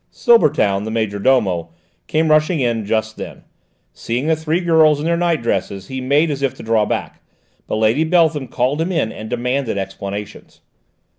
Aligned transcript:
Silbertown, 0.09 0.83
the 0.83 0.89
major 0.89 1.19
domo, 1.19 1.69
came 2.07 2.31
rushing 2.31 2.59
in 2.59 2.85
just 2.87 3.17
then. 3.17 3.43
Seeing 3.93 4.25
the 4.25 4.35
three 4.35 4.59
girls 4.59 4.97
in 4.99 5.05
their 5.05 5.15
night 5.15 5.43
dresses 5.43 5.89
he 5.89 6.01
made 6.01 6.31
as 6.31 6.41
if 6.41 6.55
to 6.55 6.63
draw 6.63 6.87
back, 6.87 7.21
but 7.67 7.75
Lady 7.75 8.03
Beltham 8.03 8.47
called 8.47 8.81
him 8.81 8.91
in 8.91 9.11
and 9.11 9.29
demanded 9.29 9.77
explanations. 9.77 10.61